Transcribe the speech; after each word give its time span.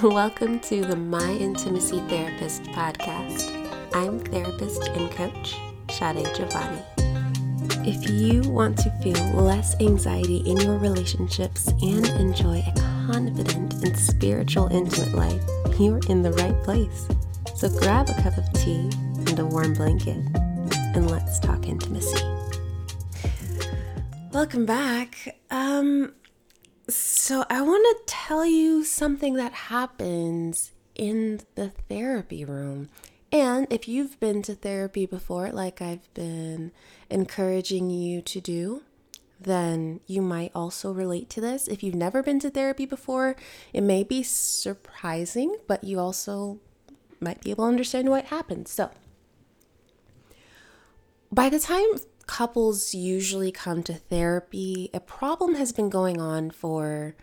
Welcome 0.02 0.60
to 0.60 0.80
the 0.80 0.96
My 0.96 1.30
Intimacy 1.32 2.00
Therapist 2.08 2.62
podcast. 2.62 3.50
I'm 3.94 4.18
therapist 4.18 4.88
and 4.88 5.10
coach 5.10 5.54
Sade 5.90 6.26
Giovanni. 6.34 6.82
If 7.86 8.08
you 8.08 8.40
want 8.50 8.78
to 8.78 8.90
feel 9.02 9.22
less 9.34 9.78
anxiety 9.78 10.38
in 10.38 10.56
your 10.56 10.78
relationships 10.78 11.68
and 11.82 12.06
enjoy 12.18 12.64
a 12.66 12.72
confident 12.80 13.74
and 13.84 13.94
spiritual 13.94 14.68
intimate 14.68 15.12
life, 15.12 15.42
you're 15.78 16.00
in 16.08 16.22
the 16.22 16.32
right 16.32 16.58
place. 16.64 17.06
So 17.54 17.68
grab 17.68 18.08
a 18.08 18.14
cup 18.22 18.38
of 18.38 18.50
tea 18.54 18.88
and 19.26 19.38
a 19.38 19.44
warm 19.44 19.74
blanket 19.74 20.24
and 20.94 21.10
let's 21.10 21.38
talk 21.38 21.68
intimacy. 21.68 22.24
Welcome 24.32 24.64
back. 24.64 25.36
Um 25.50 26.14
so 27.30 27.44
I 27.48 27.62
want 27.62 27.86
to 27.96 28.12
tell 28.12 28.44
you 28.44 28.82
something 28.82 29.34
that 29.34 29.52
happens 29.52 30.72
in 30.96 31.42
the 31.54 31.68
therapy 31.88 32.44
room. 32.44 32.88
And 33.30 33.68
if 33.70 33.86
you've 33.86 34.18
been 34.18 34.42
to 34.42 34.56
therapy 34.56 35.06
before, 35.06 35.52
like 35.52 35.80
I've 35.80 36.12
been 36.12 36.72
encouraging 37.08 37.88
you 37.88 38.20
to 38.20 38.40
do, 38.40 38.82
then 39.38 40.00
you 40.08 40.22
might 40.22 40.50
also 40.56 40.90
relate 40.90 41.30
to 41.30 41.40
this. 41.40 41.68
If 41.68 41.84
you've 41.84 41.94
never 41.94 42.20
been 42.20 42.40
to 42.40 42.50
therapy 42.50 42.84
before, 42.84 43.36
it 43.72 43.82
may 43.82 44.02
be 44.02 44.24
surprising, 44.24 45.56
but 45.68 45.84
you 45.84 46.00
also 46.00 46.58
might 47.20 47.44
be 47.44 47.52
able 47.52 47.66
to 47.66 47.68
understand 47.68 48.08
what 48.08 48.24
happens. 48.24 48.72
So, 48.72 48.90
by 51.30 51.48
the 51.48 51.60
time 51.60 51.92
couples 52.30 52.94
usually 52.94 53.50
come 53.50 53.82
to 53.82 53.92
therapy, 53.92 54.88
a 54.94 55.00
problem 55.00 55.56
has 55.56 55.72
been 55.72 55.90
going 55.90 56.20
on 56.20 56.48
for, 56.48 57.16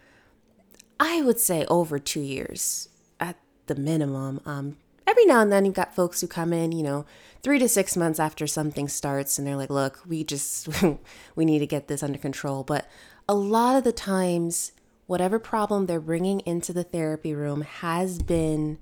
I 1.00 1.22
would 1.22 1.40
say, 1.40 1.66
over 1.70 1.98
two 1.98 2.20
years 2.20 2.90
at 3.18 3.38
the 3.68 3.76
minimum. 3.76 4.42
Um, 4.46 4.76
every 5.08 5.26
now 5.26 5.40
and 5.40 5.50
then 5.50 5.64
you've 5.64 5.76
got 5.76 5.96
folks 5.96 6.20
who 6.20 6.28
come 6.28 6.52
in, 6.52 6.74
you 6.74 6.84
know, 6.84 7.06
three 7.42 7.58
to 7.58 7.70
six 7.70 7.96
months 7.96 8.20
after 8.20 8.46
something 8.48 8.90
starts 8.90 9.40
and 9.40 9.48
they're 9.48 9.56
like, 9.56 9.70
look, 9.70 10.02
we 10.06 10.26
just, 10.26 10.68
we 11.38 11.46
need 11.46 11.60
to 11.60 11.68
get 11.68 11.88
this 11.88 12.04
under 12.04 12.20
control. 12.20 12.66
But 12.66 12.86
a 13.30 13.34
lot 13.34 13.78
of 13.78 13.86
the 13.86 13.94
times, 13.94 14.74
whatever 15.06 15.40
problem 15.40 15.86
they're 15.86 16.02
bringing 16.02 16.42
into 16.42 16.74
the 16.74 16.84
therapy 16.84 17.34
room 17.34 17.62
has 17.62 18.22
been 18.22 18.78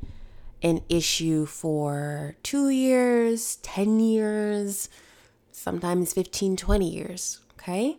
an 0.64 0.82
issue 0.90 1.46
for 1.46 2.36
two 2.42 2.70
years, 2.70 3.58
10 3.58 4.00
years, 4.00 4.90
sometimes 5.56 6.14
15, 6.14 6.58
20 6.58 6.90
years. 6.90 7.40
Okay. 7.54 7.98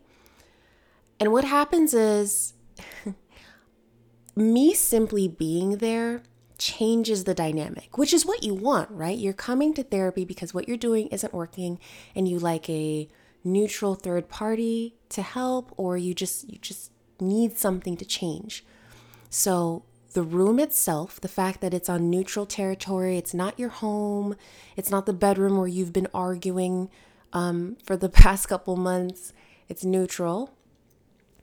And 1.18 1.32
what 1.32 1.44
happens 1.44 1.94
is 1.94 2.52
me 4.36 4.74
simply 4.74 5.28
being 5.28 5.78
there 5.78 6.22
changes 6.58 7.24
the 7.24 7.34
dynamic, 7.34 7.98
which 7.98 8.12
is 8.12 8.24
what 8.24 8.42
you 8.42 8.54
want, 8.54 8.90
right? 8.90 9.18
You're 9.18 9.32
coming 9.32 9.74
to 9.74 9.82
therapy 9.82 10.24
because 10.24 10.54
what 10.54 10.68
you're 10.68 10.76
doing 10.76 11.08
isn't 11.08 11.34
working 11.34 11.78
and 12.14 12.28
you 12.28 12.38
like 12.38 12.68
a 12.68 13.08
neutral 13.44 13.94
third 13.94 14.28
party 14.28 14.96
to 15.08 15.22
help 15.22 15.72
or 15.76 15.96
you 15.96 16.14
just 16.14 16.50
you 16.50 16.58
just 16.58 16.90
need 17.20 17.56
something 17.56 17.96
to 17.96 18.04
change. 18.04 18.64
So 19.30 19.84
the 20.12 20.22
room 20.22 20.58
itself, 20.58 21.20
the 21.20 21.28
fact 21.28 21.60
that 21.60 21.74
it's 21.74 21.88
on 21.88 22.10
neutral 22.10 22.46
territory, 22.46 23.18
it's 23.18 23.34
not 23.34 23.58
your 23.58 23.68
home, 23.68 24.34
it's 24.76 24.90
not 24.90 25.06
the 25.06 25.12
bedroom 25.12 25.58
where 25.58 25.68
you've 25.68 25.92
been 25.92 26.08
arguing 26.14 26.90
um, 27.32 27.76
for 27.84 27.96
the 27.96 28.08
past 28.22 28.48
couple 28.48 28.76
months. 28.76 29.32
It's 29.68 29.84
neutral. 29.84 30.54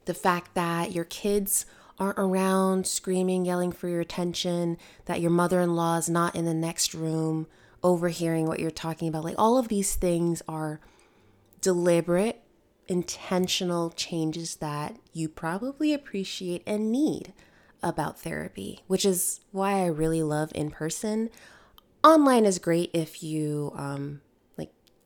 The 0.06 0.14
fact 0.14 0.54
that 0.56 0.92
your 0.92 1.06
kids 1.06 1.66
aren't 2.00 2.20
around 2.20 2.88
screaming, 2.88 3.46
yelling 3.46 3.72
for 3.72 3.88
your 3.88 4.02
attention, 4.02 4.78
that 5.06 5.22
your 5.22 5.32
mother 5.32 5.62
in 5.62 5.76
law 5.76 5.98
is 5.98 6.10
not 6.10 6.36
in 6.36 6.46
the 6.46 6.54
next 6.54 6.94
room 6.94 7.48
overhearing 7.84 8.48
what 8.48 8.60
you're 8.60 8.72
talking 8.72 9.08
about. 9.08 9.24
Like 9.24 9.36
all 9.38 9.58
of 9.58 9.68
these 9.68 9.96
things 9.96 10.42
are 10.48 10.80
deliberate, 11.62 12.42
intentional 12.88 13.92
changes 13.92 14.56
that 14.58 14.98
you 15.12 15.30
probably 15.30 15.94
appreciate 15.94 16.64
and 16.66 16.92
need 16.92 17.34
about 17.82 18.20
therapy, 18.20 18.82
which 18.88 19.06
is 19.06 19.42
why 19.52 19.82
I 19.82 19.88
really 19.88 20.24
love 20.24 20.52
in 20.56 20.72
person. 20.72 21.30
Online 22.04 22.46
is 22.46 22.60
great 22.60 22.90
if 22.94 23.22
you 23.22 23.72
um, 23.76 24.22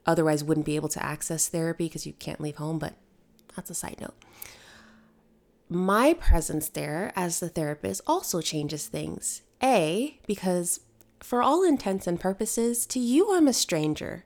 otherwise 0.07 0.43
wouldn't 0.43 0.65
be 0.65 0.77
able 0.77 0.89
to 0.89 1.05
access 1.05 1.47
therapy 1.49 1.85
because 1.85 2.07
you 2.07 2.13
can't 2.13 2.41
leave 2.41 2.55
home, 2.55 2.79
but 2.79 2.93
that's 3.55 3.69
a 3.69 3.75
side 3.75 3.97
note. 3.99 4.15
My 5.69 6.13
presence 6.13 6.69
there 6.69 7.11
as 7.15 7.39
the 7.39 7.49
therapist 7.49 8.01
also 8.07 8.39
changes 8.39 8.87
things. 8.87 9.41
A, 9.61 10.17
because 10.25 10.79
for 11.19 11.41
all 11.41 11.63
intents 11.63 12.07
and 12.07 12.19
purposes, 12.19 12.85
to 12.87 12.99
you, 12.99 13.35
I'm 13.35 13.47
a 13.47 13.53
stranger. 13.53 14.23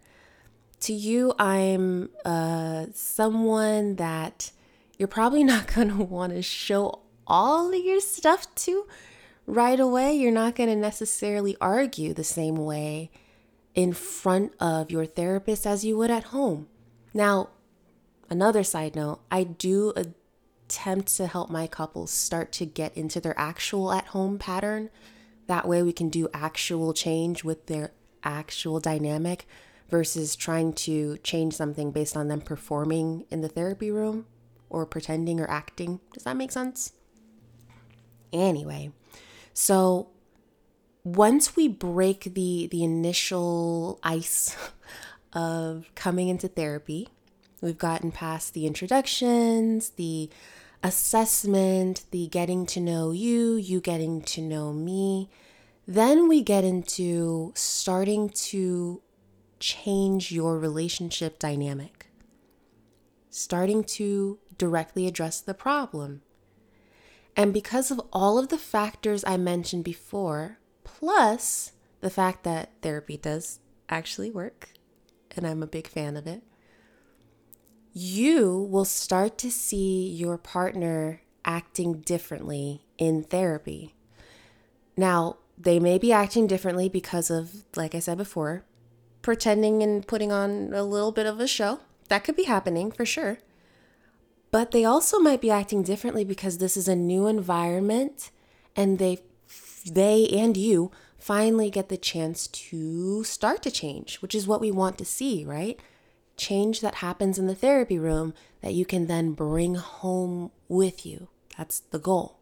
To 0.82 0.94
you, 0.94 1.34
I'm 1.40 2.10
uh, 2.24 2.88
someone 2.94 3.96
that 3.96 4.52
you're 4.98 5.08
probably 5.08 5.44
not 5.46 5.74
going 5.74 5.90
to 5.90 6.04
want 6.04 6.34
to 6.34 6.44
show 6.44 7.00
all 7.26 7.74
of 7.74 7.84
your 7.84 8.02
stuff 8.02 8.54
to 8.56 8.86
right 9.48 9.80
away. 9.80 10.14
You're 10.14 10.32
not 10.32 10.56
going 10.56 10.70
to 10.70 10.76
necessarily 10.76 11.58
argue 11.60 12.14
the 12.14 12.24
same 12.24 12.56
way 12.56 13.10
in 13.74 13.94
front 13.94 14.54
of 14.60 14.92
your 14.92 15.06
therapist 15.06 15.66
as 15.66 15.86
you 15.86 15.98
would 15.98 16.12
at 16.12 16.26
home. 16.26 16.68
Now, 17.14 17.50
another 18.30 18.64
side 18.64 18.96
note, 18.96 19.22
I 19.32 19.44
do 19.44 19.94
attempt 19.96 21.16
to 21.18 21.28
help 21.28 21.50
my 21.50 21.68
couples 21.68 22.12
start 22.12 22.52
to 22.54 22.66
get 22.66 22.96
into 22.98 23.20
their 23.20 23.38
actual 23.40 23.92
at 23.92 24.08
home 24.08 24.38
pattern. 24.38 24.90
That 25.48 25.68
way, 25.68 25.84
we 25.84 25.94
can 25.94 26.10
do 26.10 26.30
actual 26.34 26.94
change 26.94 27.44
with 27.44 27.68
their 27.68 27.92
actual 28.24 28.80
dynamic 28.80 29.48
versus 29.90 30.36
trying 30.36 30.72
to 30.72 31.18
change 31.18 31.54
something 31.54 31.92
based 31.92 32.16
on 32.16 32.30
them 32.30 32.40
performing 32.40 33.26
in 33.30 33.42
the 33.42 33.50
therapy 33.50 33.92
room 33.92 34.26
or 34.70 34.86
pretending 34.86 35.40
or 35.40 35.50
acting. 35.50 36.00
Does 36.14 36.24
that 36.24 36.38
make 36.38 36.52
sense? 36.52 36.94
Anyway, 38.32 38.92
so 39.54 40.11
once 41.04 41.56
we 41.56 41.68
break 41.68 42.34
the 42.36 42.68
the 42.72 42.84
initial 42.84 44.00
ice 44.04 44.56
of 45.34 45.90
coming 45.96 46.28
into 46.28 46.48
therapy, 46.48 47.10
we've 47.62 47.78
gotten 47.78 48.12
past 48.12 48.54
the 48.54 48.66
introductions, 48.66 49.92
the 49.92 50.30
assessment, 50.84 52.06
the 52.12 52.28
getting 52.28 52.66
to 52.66 52.80
know 52.80 53.12
you, 53.12 53.56
you 53.56 53.80
getting 53.80 54.22
to 54.22 54.42
know 54.42 54.74
me. 54.74 55.30
Then 55.88 56.28
we 56.28 56.42
get 56.42 56.64
into 56.64 57.52
starting 57.56 58.30
to 58.30 59.02
change 59.60 60.32
your 60.32 60.58
relationship 60.58 61.40
dynamic, 61.40 62.08
starting 63.30 63.84
to 63.84 64.40
directly 64.58 65.08
address 65.08 65.42
the 65.42 65.54
problem. 65.54 66.22
And 67.36 67.54
because 67.54 67.92
of 67.92 68.02
all 68.12 68.38
of 68.38 68.50
the 68.50 68.58
factors 68.58 69.24
I 69.26 69.38
mentioned 69.38 69.84
before, 69.84 70.60
plus 71.02 71.72
the 72.02 72.10
fact 72.10 72.44
that 72.44 72.70
therapy 72.82 73.18
does 73.18 73.60
actually 73.90 74.30
work, 74.30 74.70
and 75.36 75.46
I'm 75.46 75.64
a 75.64 75.68
big 75.68 75.88
fan 75.88 76.16
of 76.16 76.28
it, 76.28 76.44
you 77.92 78.68
will 78.70 78.86
start 78.86 79.38
to 79.40 79.52
see 79.52 80.08
your 80.08 80.38
partner 80.38 81.22
acting 81.44 82.02
differently 82.02 82.86
in 82.98 83.24
therapy. 83.24 83.96
Now, 84.96 85.38
they 85.58 85.80
may 85.80 85.98
be 85.98 86.14
acting 86.14 86.48
differently 86.48 86.88
because 86.88 87.32
of, 87.32 87.66
like 87.76 87.96
I 87.96 88.00
said 88.00 88.18
before, 88.18 88.64
pretending 89.24 89.82
and 89.82 90.08
putting 90.08 90.32
on 90.32 90.72
a 90.74 90.84
little 90.84 91.12
bit 91.12 91.26
of 91.26 91.40
a 91.40 91.48
show. 91.48 91.80
That 92.10 92.24
could 92.24 92.36
be 92.36 92.44
happening 92.44 92.92
for 92.92 93.06
sure. 93.06 93.40
But 94.52 94.72
they 94.72 94.86
also 94.86 95.20
might 95.20 95.42
be 95.42 95.50
acting 95.50 95.82
differently 95.82 96.24
because 96.24 96.58
this 96.58 96.78
is 96.78 96.88
a 96.88 96.96
new 96.96 97.26
environment 97.26 98.32
and 98.76 99.00
they 99.00 99.20
they 99.84 100.28
and 100.28 100.56
you 100.58 100.92
finally 101.18 101.70
get 101.70 101.90
the 101.90 101.98
chance 101.98 102.48
to 102.48 103.24
start 103.24 103.62
to 103.64 103.72
change, 103.72 104.18
which 104.18 104.36
is 104.36 104.48
what 104.48 104.62
we 104.62 104.72
want 104.72 104.98
to 104.98 105.06
see, 105.06 105.46
right? 105.46 105.80
Change 106.38 106.82
that 106.82 106.96
happens 106.96 107.38
in 107.38 107.48
the 107.48 107.56
therapy 107.56 108.00
room 108.00 108.34
that 108.62 108.74
you 108.74 108.86
can 108.86 109.08
then 109.08 109.34
bring 109.34 109.76
home 109.76 110.52
with 110.68 111.06
you. 111.06 111.28
That's 111.58 111.80
the 111.80 112.00
goal. 112.00 112.40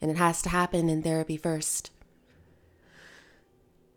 And 0.00 0.10
it 0.10 0.16
has 0.16 0.42
to 0.42 0.48
happen 0.48 0.88
in 0.88 1.02
therapy 1.02 1.36
first. 1.36 1.90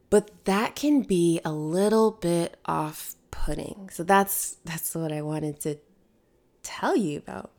But 0.10 0.46
that 0.46 0.76
can 0.76 1.02
be 1.02 1.40
a 1.46 1.52
little 1.52 2.12
bit 2.12 2.58
off-putting. 2.66 3.90
So 3.92 4.04
that's 4.04 4.58
that's 4.66 4.94
what 4.94 5.12
I 5.12 5.22
wanted 5.22 5.60
to 5.62 5.78
tell 6.64 6.96
you 6.96 7.18
about. 7.18 7.52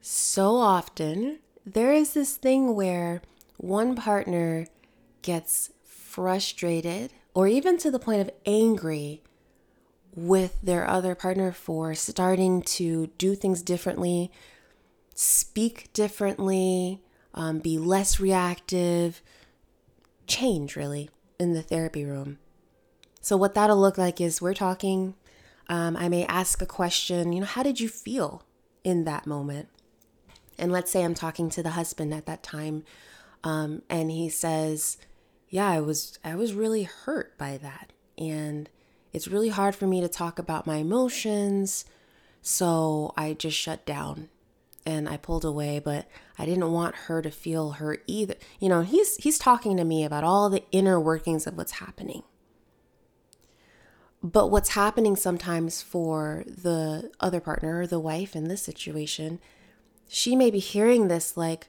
So 0.00 0.54
often 0.56 1.40
there 1.66 1.92
is 1.92 2.14
this 2.14 2.36
thing 2.36 2.74
where 2.74 3.20
one 3.60 3.94
partner 3.94 4.66
gets 5.20 5.70
frustrated 5.84 7.12
or 7.34 7.46
even 7.46 7.76
to 7.76 7.90
the 7.90 7.98
point 7.98 8.22
of 8.22 8.30
angry 8.46 9.22
with 10.14 10.58
their 10.62 10.88
other 10.88 11.14
partner 11.14 11.52
for 11.52 11.94
starting 11.94 12.62
to 12.62 13.08
do 13.18 13.34
things 13.34 13.60
differently, 13.60 14.30
speak 15.14 15.92
differently, 15.92 17.02
um, 17.34 17.58
be 17.58 17.76
less 17.76 18.18
reactive, 18.18 19.20
change 20.26 20.74
really 20.74 21.10
in 21.38 21.52
the 21.52 21.62
therapy 21.62 22.04
room. 22.04 22.38
So, 23.20 23.36
what 23.36 23.52
that'll 23.52 23.76
look 23.76 23.98
like 23.98 24.22
is 24.22 24.40
we're 24.40 24.54
talking. 24.54 25.14
Um, 25.68 25.96
I 25.96 26.08
may 26.08 26.24
ask 26.24 26.60
a 26.62 26.66
question, 26.66 27.32
you 27.32 27.40
know, 27.40 27.46
how 27.46 27.62
did 27.62 27.78
you 27.78 27.88
feel 27.88 28.42
in 28.82 29.04
that 29.04 29.26
moment? 29.26 29.68
And 30.58 30.72
let's 30.72 30.90
say 30.90 31.04
I'm 31.04 31.14
talking 31.14 31.48
to 31.50 31.62
the 31.62 31.70
husband 31.70 32.12
at 32.12 32.26
that 32.26 32.42
time, 32.42 32.84
um, 33.44 33.82
and 33.88 34.10
he 34.10 34.28
says, 34.28 34.98
"Yeah, 35.48 35.68
I 35.68 35.80
was 35.80 36.18
I 36.24 36.34
was 36.34 36.52
really 36.52 36.84
hurt 36.84 37.36
by 37.38 37.56
that, 37.58 37.92
and 38.18 38.68
it's 39.12 39.28
really 39.28 39.48
hard 39.48 39.74
for 39.74 39.86
me 39.86 40.00
to 40.00 40.08
talk 40.08 40.38
about 40.38 40.66
my 40.66 40.76
emotions, 40.76 41.84
so 42.42 43.12
I 43.16 43.34
just 43.34 43.56
shut 43.56 43.84
down 43.86 44.28
and 44.86 45.08
I 45.08 45.16
pulled 45.16 45.44
away, 45.44 45.78
but 45.78 46.06
I 46.38 46.46
didn't 46.46 46.72
want 46.72 46.94
her 46.94 47.20
to 47.22 47.30
feel 47.30 47.72
hurt 47.72 48.02
either. 48.06 48.34
You 48.58 48.68
know, 48.68 48.82
he's 48.82 49.16
he's 49.16 49.38
talking 49.38 49.76
to 49.76 49.84
me 49.84 50.04
about 50.04 50.24
all 50.24 50.48
the 50.50 50.64
inner 50.72 51.00
workings 51.00 51.46
of 51.46 51.56
what's 51.56 51.72
happening. 51.72 52.22
But 54.22 54.50
what's 54.50 54.70
happening 54.70 55.16
sometimes 55.16 55.80
for 55.80 56.44
the 56.46 57.10
other 57.20 57.40
partner 57.40 57.86
the 57.86 57.98
wife 57.98 58.36
in 58.36 58.48
this 58.48 58.62
situation 58.62 59.40
she 60.12 60.34
may 60.34 60.50
be 60.50 60.58
hearing 60.58 61.06
this 61.06 61.36
like, 61.36 61.68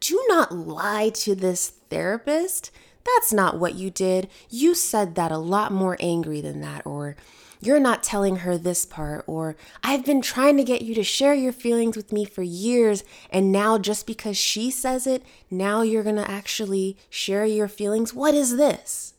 do 0.00 0.22
not 0.28 0.52
lie 0.52 1.10
to 1.10 1.34
this 1.34 1.68
therapist. 1.68 2.70
That's 3.04 3.32
not 3.32 3.58
what 3.58 3.74
you 3.74 3.90
did. 3.90 4.28
You 4.50 4.74
said 4.74 5.14
that 5.14 5.30
a 5.30 5.38
lot 5.38 5.72
more 5.72 5.96
angry 6.00 6.40
than 6.40 6.60
that. 6.62 6.84
Or 6.84 7.16
you're 7.60 7.80
not 7.80 8.02
telling 8.02 8.36
her 8.38 8.58
this 8.58 8.84
part. 8.84 9.24
Or 9.26 9.56
I've 9.82 10.04
been 10.04 10.20
trying 10.20 10.56
to 10.56 10.64
get 10.64 10.82
you 10.82 10.94
to 10.94 11.04
share 11.04 11.34
your 11.34 11.52
feelings 11.52 11.96
with 11.96 12.12
me 12.12 12.24
for 12.24 12.42
years. 12.42 13.04
And 13.30 13.52
now, 13.52 13.78
just 13.78 14.06
because 14.06 14.36
she 14.36 14.70
says 14.70 15.06
it, 15.06 15.22
now 15.50 15.82
you're 15.82 16.02
to 16.02 16.30
actually 16.30 16.96
share 17.08 17.44
your 17.44 17.68
feelings. 17.68 18.12
What 18.12 18.34
is 18.34 18.56
this? 18.56 19.14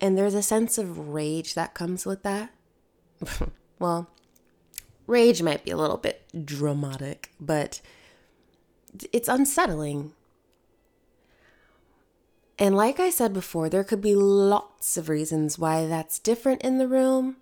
And 0.00 0.18
there's 0.18 0.34
a 0.34 0.42
sense 0.42 0.78
of 0.78 1.10
rage 1.10 1.54
that 1.54 1.74
comes 1.74 2.04
with 2.04 2.24
that. 2.24 2.52
well, 3.78 4.10
Rage 5.06 5.42
might 5.42 5.64
be 5.64 5.70
a 5.70 5.76
little 5.76 5.96
bit 5.96 6.22
dramatic, 6.44 7.32
but 7.40 7.80
it's 9.12 9.28
unsettling. 9.28 10.12
And 12.58 12.76
like 12.76 13.00
I 13.00 13.10
said 13.10 13.32
before, 13.32 13.68
there 13.68 13.84
could 13.84 14.00
be 14.00 14.14
lots 14.14 14.96
of 14.96 15.08
reasons 15.08 15.58
why 15.58 15.86
that's 15.86 16.18
different 16.18 16.62
in 16.62 16.78
the 16.78 16.86
room. 16.86 17.36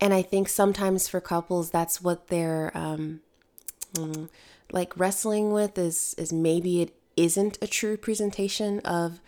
And 0.00 0.12
I 0.12 0.22
think 0.22 0.48
sometimes 0.48 1.08
for 1.08 1.20
couples, 1.20 1.70
that's 1.70 2.02
what 2.02 2.28
they're 2.28 2.72
um, 2.74 3.20
mm, 3.94 4.28
like 4.72 4.98
wrestling 4.98 5.52
with 5.52 5.78
is 5.78 6.14
is 6.18 6.32
maybe 6.32 6.82
it 6.82 6.94
isn't 7.16 7.58
a 7.62 7.66
true 7.66 7.96
presentation 7.96 8.80
of 8.80 9.20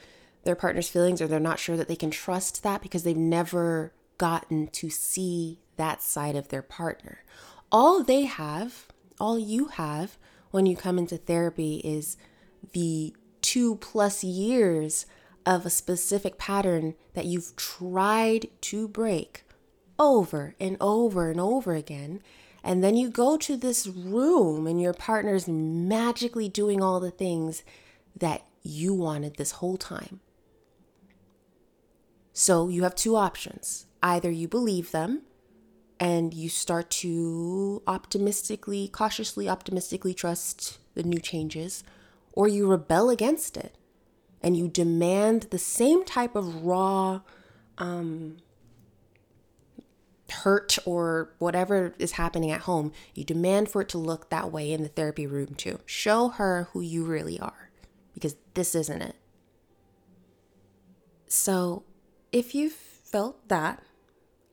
their 0.45 0.57
partner's 0.57 0.89
feelings, 0.89 1.23
or 1.23 1.27
they're 1.27 1.41
not 1.41 1.59
sure 1.59 1.77
that 1.77 1.89
they 1.89 1.97
can 1.97 2.11
trust 2.11 2.63
that 2.63 2.83
because 2.83 3.05
they've 3.05 3.17
never 3.17 3.93
gotten 4.19 4.67
to 4.69 4.91
see 4.91 5.61
that 5.77 6.03
side 6.03 6.37
of 6.37 6.49
their 6.49 6.63
partner. 6.63 7.25
All 7.71 8.03
they 8.03 8.23
have, 8.23 8.87
all 9.19 9.39
you 9.39 9.67
have 9.67 10.19
when 10.57 10.65
you 10.65 10.75
come 10.75 10.99
into 10.99 11.19
therapy 11.19 11.83
is 11.85 12.17
the 12.73 13.15
two 13.43 13.77
plus 13.77 14.25
years 14.25 15.05
of 15.45 15.67
a 15.67 15.71
specific 15.71 16.39
pattern 16.39 16.95
that 17.13 17.27
you've 17.27 17.55
tried 17.57 18.49
to 18.63 18.89
break 18.89 19.45
over 19.99 20.55
and 20.59 20.79
over 20.81 21.31
and 21.31 21.39
over 21.39 21.75
again. 21.75 22.23
And 22.65 22.83
then 22.83 22.97
you 22.97 23.11
go 23.11 23.37
to 23.37 23.55
this 23.55 23.87
room 23.87 24.67
and 24.67 24.81
your 24.81 24.95
partner's 24.95 25.47
magically 25.47 26.49
doing 26.49 26.83
all 26.83 27.01
the 27.01 27.11
things 27.11 27.63
that 28.17 28.43
you 28.63 28.95
wanted 28.95 29.37
this 29.37 29.53
whole 29.53 29.77
time. 29.77 30.21
So 32.33 32.69
you 32.69 32.83
have 32.85 32.95
two 32.95 33.15
options. 33.15 33.85
Either 34.03 34.31
you 34.31 34.49
believe 34.49 34.91
them 34.91 35.21
and 35.99 36.35
you 36.35 36.49
start 36.49 36.91
to 36.91 37.83
optimistically, 37.87 38.89
cautiously 38.89 39.49
optimistically 39.49 40.15
trust 40.15 40.79
the 40.95 41.03
new 41.03 41.19
changes, 41.19 41.83
or 42.33 42.49
you 42.49 42.67
rebel 42.67 43.11
against 43.11 43.57
it 43.57 43.77
and 44.43 44.57
you 44.57 44.69
demand 44.69 45.43
the 45.51 45.59
same 45.59 46.05
type 46.05 46.37
of 46.37 46.65
raw 46.65 47.21
um, 47.79 48.37
hurt 50.31 50.79
or 50.85 51.33
whatever 51.39 51.95
is 51.99 52.13
happening 52.13 52.51
at 52.51 52.63
home, 52.63 52.93
you 53.15 53.25
demand 53.25 53.71
for 53.71 53.83
it 53.83 53.89
to 53.91 53.99
look 53.99 54.31
that 54.31 54.53
way 54.53 54.73
in 54.73 54.83
the 54.83 54.89
therapy 54.89 55.27
room 55.27 55.55
too. 55.57 55.81
Show 55.87 56.29
her 56.29 56.69
who 56.73 56.81
you 56.81 57.05
really 57.05 57.39
are 57.41 57.71
because 58.15 58.37
this 58.55 58.75
isn't 58.75 59.03
it. 59.03 59.17
So, 61.29 61.85
if 62.33 62.55
you've 62.55 62.73
felt 62.73 63.49
that 63.49 63.83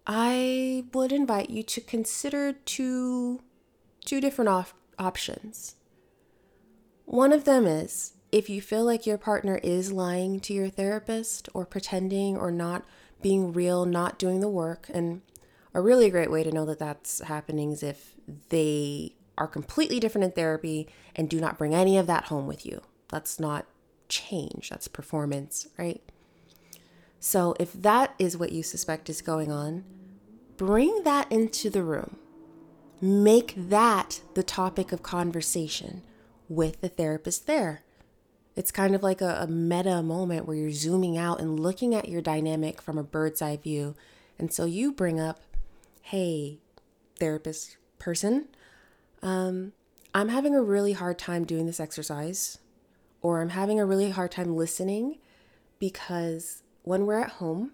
I 0.05 0.85
would 0.93 1.11
invite 1.11 1.49
you 1.49 1.63
to 1.63 1.81
consider 1.81 2.53
two 2.53 3.41
two 4.05 4.19
different 4.19 4.49
op- 4.49 4.73
options. 4.99 5.75
One 7.05 7.31
of 7.31 7.45
them 7.45 7.65
is 7.65 8.13
if 8.31 8.49
you 8.49 8.61
feel 8.61 8.83
like 8.83 9.05
your 9.05 9.17
partner 9.17 9.59
is 9.63 9.93
lying 9.93 10.39
to 10.41 10.53
your 10.53 10.69
therapist 10.69 11.47
or 11.53 11.65
pretending 11.65 12.35
or 12.35 12.51
not 12.51 12.83
being 13.21 13.53
real, 13.53 13.85
not 13.85 14.19
doing 14.19 14.41
the 14.41 14.49
work, 14.49 14.89
and 14.93 15.21
a 15.73 15.81
really 15.81 16.09
great 16.09 16.31
way 16.31 16.43
to 16.43 16.51
know 16.51 16.65
that 16.65 16.79
that's 16.79 17.21
happening 17.21 17.71
is 17.71 17.83
if 17.83 18.15
they 18.49 19.15
are 19.37 19.47
completely 19.47 19.99
different 19.99 20.25
in 20.25 20.31
therapy 20.31 20.87
and 21.15 21.29
do 21.29 21.39
not 21.39 21.57
bring 21.57 21.73
any 21.73 21.97
of 21.97 22.07
that 22.07 22.25
home 22.25 22.45
with 22.45 22.65
you. 22.65 22.81
That's 23.09 23.39
not 23.39 23.65
change, 24.09 24.69
that's 24.69 24.87
performance, 24.87 25.67
right? 25.77 26.01
So, 27.25 27.55
if 27.57 27.71
that 27.71 28.15
is 28.19 28.35
what 28.35 28.51
you 28.51 28.63
suspect 28.63 29.09
is 29.09 29.21
going 29.21 29.49
on, 29.49 29.85
bring 30.57 31.03
that 31.03 31.31
into 31.31 31.69
the 31.69 31.81
room. 31.81 32.17
Make 32.99 33.53
that 33.55 34.19
the 34.33 34.43
topic 34.43 34.91
of 34.91 35.03
conversation 35.03 36.01
with 36.49 36.81
the 36.81 36.89
therapist 36.89 37.47
there. 37.47 37.83
It's 38.57 38.73
kind 38.73 38.93
of 38.93 39.03
like 39.03 39.21
a, 39.21 39.37
a, 39.39 39.47
meta 39.47 40.03
moment 40.03 40.45
where 40.45 40.57
you're 40.57 40.73
zooming 40.73 41.17
out 41.17 41.39
and 41.39 41.57
looking 41.57 41.95
at 41.95 42.09
your 42.09 42.21
dynamic 42.21 42.81
from 42.81 42.97
a 42.97 43.03
bird's 43.03 43.41
eye 43.41 43.55
view. 43.55 43.95
And 44.37 44.51
so 44.51 44.65
you 44.65 44.91
bring 44.91 45.17
up, 45.17 45.39
hey, 46.01 46.57
therapist 47.19 47.77
person, 47.99 48.49
um, 49.21 49.71
I'm 50.13 50.27
having 50.27 50.55
a 50.55 50.61
really 50.61 50.91
hard 50.91 51.19
time 51.19 51.45
doing 51.45 51.67
this 51.67 51.79
exercise, 51.79 52.57
or 53.21 53.41
I'm 53.41 53.49
having 53.51 53.79
a 53.79 53.85
really 53.85 54.09
hard 54.09 54.31
time 54.31 54.57
listening 54.57 55.19
because 55.79 56.62
when 56.83 57.05
we're 57.05 57.19
at 57.19 57.31
home, 57.31 57.71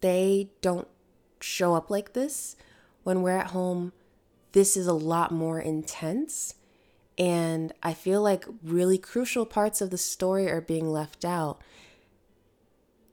they 0.00 0.50
don't 0.60 0.88
show 1.40 1.74
up 1.74 1.90
like 1.90 2.12
this. 2.12 2.56
When 3.04 3.22
we're 3.22 3.36
at 3.36 3.48
home, 3.48 3.92
this 4.52 4.76
is 4.76 4.86
a 4.86 4.92
lot 4.92 5.30
more 5.30 5.60
intense. 5.60 6.54
And 7.18 7.72
I 7.82 7.94
feel 7.94 8.22
like 8.22 8.44
really 8.62 8.98
crucial 8.98 9.46
parts 9.46 9.80
of 9.80 9.90
the 9.90 9.98
story 9.98 10.50
are 10.50 10.60
being 10.60 10.90
left 10.90 11.24
out. 11.24 11.60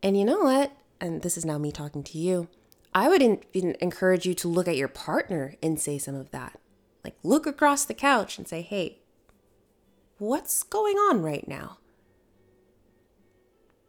And 0.02 0.18
you 0.18 0.26
know 0.26 0.40
what? 0.40 0.72
And 1.02 1.22
this 1.22 1.38
is 1.38 1.46
now 1.46 1.58
me 1.58 1.72
talking 1.72 2.04
to 2.04 2.18
you. 2.18 2.48
I 2.94 3.08
would 3.08 3.22
in, 3.22 3.42
encourage 3.54 4.26
you 4.26 4.34
to 4.36 4.48
look 4.48 4.68
at 4.68 4.78
your 4.78 4.88
partner 4.88 5.56
and 5.62 5.80
say 5.80 5.98
some 5.98 6.16
of 6.16 6.32
that. 6.32 6.60
Like, 7.04 7.16
look 7.24 7.46
across 7.46 7.86
the 7.86 7.94
couch 7.94 8.38
and 8.38 8.48
say, 8.48 8.62
hey, 8.62 9.00
what's 10.18 10.64
going 10.64 10.96
on 10.96 11.22
right 11.22 11.48
now? 11.48 11.78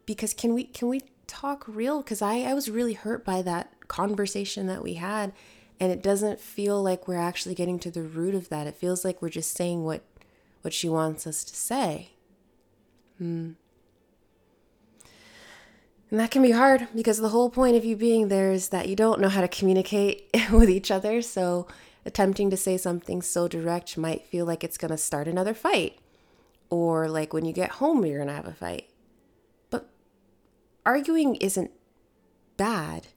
Because 0.05 0.33
can 0.33 0.53
we 0.53 0.63
can 0.65 0.87
we 0.87 1.01
talk 1.27 1.65
real? 1.67 2.01
Because 2.01 2.21
I, 2.21 2.39
I 2.39 2.53
was 2.53 2.69
really 2.69 2.93
hurt 2.93 3.23
by 3.23 3.41
that 3.41 3.87
conversation 3.87 4.67
that 4.67 4.83
we 4.83 4.95
had 4.95 5.33
and 5.81 5.91
it 5.91 6.03
doesn't 6.03 6.39
feel 6.39 6.81
like 6.81 7.07
we're 7.07 7.15
actually 7.15 7.55
getting 7.55 7.79
to 7.79 7.89
the 7.89 8.03
root 8.03 8.35
of 8.35 8.49
that. 8.49 8.67
It 8.67 8.75
feels 8.75 9.03
like 9.03 9.19
we're 9.19 9.29
just 9.29 9.57
saying 9.57 9.83
what 9.83 10.03
what 10.61 10.75
she 10.75 10.87
wants 10.87 11.25
us 11.25 11.43
to 11.43 11.55
say. 11.55 12.11
Hmm. 13.17 13.53
and 16.09 16.19
that 16.19 16.31
can 16.31 16.41
be 16.41 16.51
hard 16.51 16.87
because 16.95 17.19
the 17.19 17.29
whole 17.29 17.51
point 17.51 17.75
of 17.75 17.85
you 17.85 17.95
being 17.95 18.29
there 18.29 18.51
is 18.51 18.69
that 18.69 18.89
you 18.89 18.95
don't 18.95 19.21
know 19.21 19.29
how 19.29 19.41
to 19.41 19.47
communicate 19.47 20.27
with 20.51 20.69
each 20.69 20.89
other 20.89 21.21
so 21.21 21.67
attempting 22.03 22.49
to 22.49 22.57
say 22.57 22.77
something 22.77 23.21
so 23.21 23.47
direct 23.47 23.95
might 23.95 24.25
feel 24.25 24.45
like 24.47 24.63
it's 24.63 24.77
going 24.77 24.89
to 24.89 24.97
start 24.97 25.27
another 25.27 25.53
fight. 25.53 25.99
Or 26.71 27.07
like 27.07 27.31
when 27.33 27.45
you 27.45 27.53
get 27.53 27.71
home 27.73 28.05
you're 28.05 28.17
going 28.17 28.27
to 28.27 28.35
have 28.35 28.47
a 28.47 28.53
fight 28.53 28.90
arguing 30.85 31.35
isn't 31.35 31.71
bad, 32.57 33.07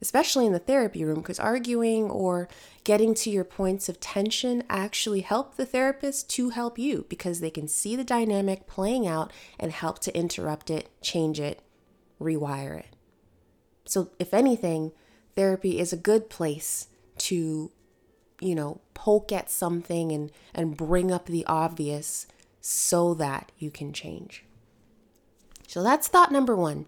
especially 0.00 0.46
in 0.46 0.52
the 0.52 0.58
therapy 0.58 1.04
room, 1.04 1.20
because 1.20 1.40
arguing 1.40 2.10
or 2.10 2.48
getting 2.84 3.14
to 3.14 3.30
your 3.30 3.44
points 3.44 3.88
of 3.88 4.00
tension 4.00 4.62
actually 4.68 5.20
help 5.20 5.56
the 5.56 5.66
therapist 5.66 6.28
to 6.30 6.50
help 6.50 6.78
you 6.78 7.06
because 7.08 7.40
they 7.40 7.50
can 7.50 7.68
see 7.68 7.96
the 7.96 8.04
dynamic 8.04 8.66
playing 8.66 9.06
out 9.06 9.32
and 9.58 9.72
help 9.72 9.98
to 10.00 10.16
interrupt 10.16 10.70
it, 10.70 10.88
change 11.00 11.40
it, 11.40 11.60
rewire 12.20 12.78
it. 12.78 12.96
So, 13.86 14.10
if 14.18 14.32
anything, 14.32 14.92
therapy 15.36 15.78
is 15.78 15.92
a 15.92 15.98
good 15.98 16.30
place 16.30 16.88
to, 17.18 17.70
you 18.40 18.54
know, 18.54 18.80
poke 18.94 19.32
at 19.32 19.50
something 19.50 20.12
and, 20.12 20.30
and 20.54 20.76
bring 20.76 21.12
up 21.12 21.26
the 21.26 21.44
obvious 21.46 22.26
so 22.60 23.12
that 23.12 23.52
you 23.58 23.70
can 23.70 23.92
change. 23.92 24.44
So 25.66 25.82
that's 25.82 26.08
thought 26.08 26.32
number 26.32 26.56
one. 26.56 26.86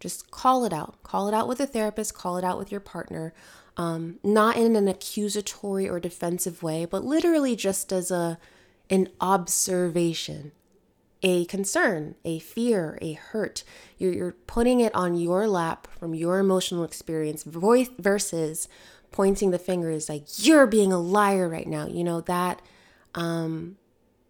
Just 0.00 0.30
call 0.30 0.64
it 0.64 0.72
out. 0.72 1.02
Call 1.02 1.28
it 1.28 1.34
out 1.34 1.48
with 1.48 1.60
a 1.60 1.66
therapist, 1.66 2.14
call 2.14 2.36
it 2.36 2.44
out 2.44 2.58
with 2.58 2.70
your 2.70 2.80
partner. 2.80 3.32
Um, 3.76 4.18
not 4.24 4.56
in 4.56 4.74
an 4.74 4.88
accusatory 4.88 5.88
or 5.88 6.00
defensive 6.00 6.62
way, 6.62 6.86
but 6.86 7.04
literally 7.04 7.56
just 7.56 7.92
as 7.92 8.10
a 8.10 8.38
an 8.88 9.08
observation, 9.20 10.52
a 11.22 11.44
concern, 11.46 12.14
a 12.24 12.38
fear, 12.38 12.98
a 13.02 13.14
hurt. 13.14 13.64
You're, 13.98 14.12
you're 14.12 14.36
putting 14.46 14.80
it 14.80 14.94
on 14.94 15.16
your 15.16 15.48
lap 15.48 15.88
from 15.98 16.14
your 16.14 16.38
emotional 16.38 16.84
experience 16.84 17.42
voice 17.42 17.90
versus 17.98 18.68
pointing 19.10 19.50
the 19.50 19.58
fingers 19.58 20.08
like 20.08 20.24
you're 20.38 20.66
being 20.66 20.92
a 20.92 21.00
liar 21.00 21.48
right 21.48 21.66
now. 21.66 21.86
You 21.86 22.04
know 22.04 22.20
that 22.22 22.62
um, 23.14 23.76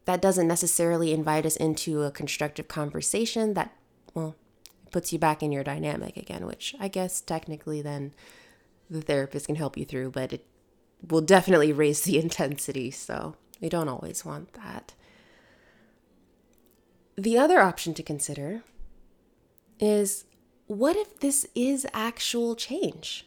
that 0.06 0.22
doesn't 0.22 0.48
necessarily 0.48 1.12
invite 1.12 1.44
us 1.44 1.56
into 1.56 2.02
a 2.02 2.10
constructive 2.10 2.68
conversation. 2.68 3.54
That 3.54 3.72
well 4.14 4.36
puts 4.90 5.12
you 5.12 5.18
back 5.18 5.42
in 5.42 5.52
your 5.52 5.64
dynamic 5.64 6.16
again, 6.16 6.46
which 6.46 6.74
I 6.78 6.88
guess 6.88 7.20
technically 7.20 7.82
then 7.82 8.12
the 8.88 9.00
therapist 9.00 9.46
can 9.46 9.56
help 9.56 9.76
you 9.76 9.84
through, 9.84 10.10
but 10.10 10.32
it 10.32 10.46
will 11.08 11.20
definitely 11.20 11.72
raise 11.72 12.02
the 12.02 12.18
intensity. 12.22 12.90
So 12.90 13.36
we 13.60 13.68
don't 13.68 13.88
always 13.88 14.24
want 14.24 14.52
that. 14.54 14.94
The 17.16 17.38
other 17.38 17.60
option 17.60 17.94
to 17.94 18.02
consider 18.02 18.62
is 19.80 20.24
what 20.66 20.96
if 20.96 21.20
this 21.20 21.46
is 21.54 21.86
actual 21.94 22.54
change? 22.56 23.26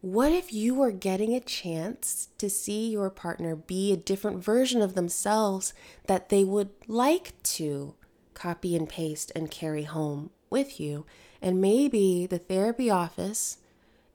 What 0.00 0.32
if 0.32 0.52
you 0.52 0.80
are 0.82 0.92
getting 0.92 1.34
a 1.34 1.40
chance 1.40 2.28
to 2.38 2.48
see 2.48 2.88
your 2.88 3.10
partner 3.10 3.56
be 3.56 3.92
a 3.92 3.96
different 3.96 4.44
version 4.44 4.80
of 4.80 4.94
themselves 4.94 5.74
that 6.06 6.28
they 6.28 6.44
would 6.44 6.70
like 6.86 7.40
to 7.42 7.94
copy 8.38 8.76
and 8.76 8.88
paste 8.88 9.32
and 9.34 9.50
carry 9.50 9.84
home 9.84 10.30
with 10.50 10.78
you? 10.78 11.04
And 11.42 11.60
maybe 11.60 12.26
the 12.26 12.38
therapy 12.38 12.90
office 12.90 13.58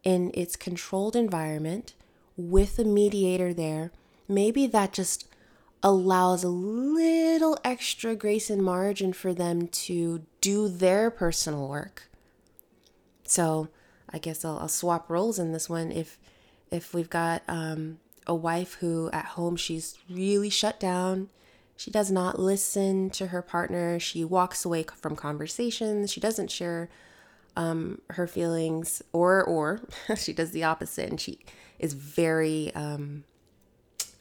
in 0.03 0.31
its 0.33 0.55
controlled 0.55 1.15
environment 1.15 1.93
with 2.35 2.79
a 2.79 2.83
mediator 2.83 3.53
there, 3.53 3.91
maybe 4.27 4.67
that 4.67 4.93
just 4.93 5.27
allows 5.81 6.43
a 6.43 6.49
little 6.49 7.57
extra 7.63 8.15
grace 8.15 8.49
and 8.49 8.63
margin 8.63 9.13
for 9.13 9.33
them 9.33 9.67
to 9.67 10.25
do 10.41 10.69
their 10.69 11.11
personal 11.11 11.67
work. 11.67 12.09
So 13.25 13.67
I 14.09 14.17
guess 14.17 14.45
I'll, 14.45 14.59
I'll 14.59 14.67
swap 14.67 15.09
roles 15.09 15.39
in 15.39 15.51
this 15.51 15.69
one. 15.69 15.91
If 15.91 16.17
if 16.71 16.93
we've 16.93 17.09
got 17.09 17.43
um, 17.47 17.99
a 18.25 18.33
wife 18.33 18.75
who 18.75 19.09
at 19.11 19.25
home 19.25 19.55
she's 19.55 19.97
really 20.09 20.49
shut 20.49 20.79
down, 20.79 21.29
she 21.75 21.91
does 21.91 22.11
not 22.11 22.39
listen 22.39 23.09
to 23.11 23.27
her 23.27 23.41
partner. 23.41 23.99
She 23.99 24.23
walks 24.23 24.63
away 24.63 24.83
from 24.83 25.15
conversations. 25.15 26.11
She 26.11 26.19
doesn't 26.19 26.51
share 26.51 26.89
um, 27.55 28.01
her 28.11 28.27
feelings, 28.27 29.01
or 29.11 29.43
or 29.43 29.81
she 30.17 30.33
does 30.33 30.51
the 30.51 30.63
opposite, 30.63 31.09
and 31.09 31.19
she 31.19 31.39
is 31.79 31.93
very 31.93 32.73
um, 32.73 33.23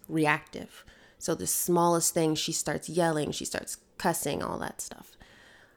reactive. 0.09 0.85
So 1.19 1.35
the 1.35 1.47
smallest 1.47 2.15
thing, 2.15 2.35
she 2.35 2.53
starts 2.53 2.89
yelling, 2.89 3.31
she 3.31 3.45
starts 3.45 3.79
cussing, 3.97 4.43
all 4.43 4.59
that 4.59 4.81
stuff. 4.81 5.13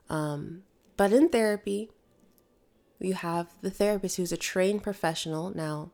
Um, 0.09 0.63
but 0.97 1.13
in 1.13 1.29
therapy, 1.29 1.91
you 2.99 3.13
have 3.13 3.47
the 3.61 3.69
therapist 3.69 4.17
who's 4.17 4.31
a 4.31 4.37
trained 4.37 4.81
professional. 4.81 5.55
Now, 5.55 5.91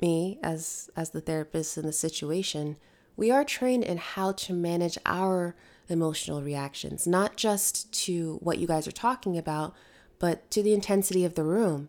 me 0.00 0.38
as 0.42 0.90
as 0.96 1.10
the 1.10 1.20
therapist 1.20 1.76
in 1.76 1.86
the 1.86 1.92
situation, 1.92 2.76
we 3.16 3.30
are 3.30 3.44
trained 3.44 3.84
in 3.84 3.98
how 3.98 4.32
to 4.32 4.52
manage 4.52 4.98
our 5.06 5.54
emotional 5.88 6.42
reactions, 6.42 7.06
not 7.06 7.36
just 7.36 7.92
to 7.92 8.38
what 8.42 8.58
you 8.58 8.66
guys 8.66 8.88
are 8.88 8.92
talking 8.92 9.36
about, 9.36 9.74
but 10.18 10.50
to 10.50 10.62
the 10.62 10.74
intensity 10.74 11.24
of 11.24 11.34
the 11.34 11.44
room. 11.44 11.88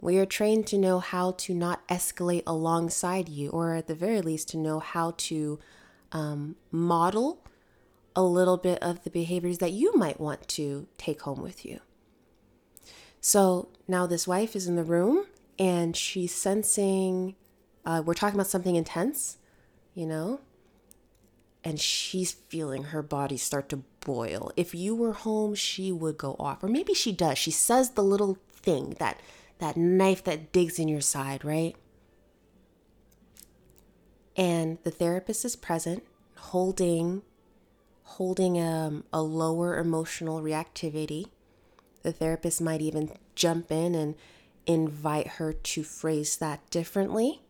We 0.00 0.18
are 0.18 0.26
trained 0.26 0.66
to 0.68 0.78
know 0.78 1.00
how 1.00 1.32
to 1.32 1.54
not 1.54 1.86
escalate 1.88 2.44
alongside 2.46 3.28
you, 3.28 3.50
or 3.50 3.74
at 3.74 3.88
the 3.88 3.94
very 3.94 4.20
least, 4.20 4.48
to 4.50 4.56
know 4.56 4.78
how 4.78 5.14
to 5.16 5.58
um, 6.12 6.56
model 6.70 7.42
a 8.14 8.22
little 8.22 8.56
bit 8.56 8.80
of 8.82 9.02
the 9.04 9.10
behaviors 9.10 9.58
that 9.58 9.72
you 9.72 9.94
might 9.94 10.20
want 10.20 10.46
to 10.48 10.86
take 10.98 11.22
home 11.22 11.42
with 11.42 11.64
you. 11.64 11.80
So 13.20 13.68
now 13.86 14.06
this 14.06 14.26
wife 14.26 14.54
is 14.54 14.66
in 14.66 14.76
the 14.76 14.84
room 14.84 15.26
and 15.58 15.96
she's 15.96 16.34
sensing, 16.34 17.34
uh, 17.84 18.02
we're 18.04 18.14
talking 18.14 18.36
about 18.36 18.48
something 18.48 18.76
intense, 18.76 19.37
you 19.98 20.06
know, 20.06 20.38
and 21.64 21.80
she's 21.80 22.30
feeling 22.30 22.84
her 22.84 23.02
body 23.02 23.36
start 23.36 23.68
to 23.68 23.82
boil. 23.98 24.52
If 24.56 24.72
you 24.72 24.94
were 24.94 25.12
home, 25.12 25.56
she 25.56 25.90
would 25.90 26.16
go 26.16 26.36
off, 26.38 26.62
or 26.62 26.68
maybe 26.68 26.94
she 26.94 27.10
does. 27.10 27.36
She 27.36 27.50
says 27.50 27.90
the 27.90 28.04
little 28.04 28.38
thing 28.52 28.94
that 29.00 29.18
that 29.58 29.76
knife 29.76 30.22
that 30.22 30.52
digs 30.52 30.78
in 30.78 30.86
your 30.86 31.00
side, 31.00 31.44
right? 31.44 31.74
And 34.36 34.78
the 34.84 34.92
therapist 34.92 35.44
is 35.44 35.56
present, 35.56 36.04
holding 36.36 37.22
holding 38.04 38.60
um, 38.60 39.02
a 39.12 39.20
lower 39.20 39.76
emotional 39.76 40.40
reactivity. 40.40 41.26
The 42.02 42.12
therapist 42.12 42.60
might 42.60 42.80
even 42.80 43.10
jump 43.34 43.72
in 43.72 43.96
and 43.96 44.14
invite 44.64 45.26
her 45.38 45.52
to 45.52 45.82
phrase 45.82 46.36
that 46.36 46.70
differently. 46.70 47.42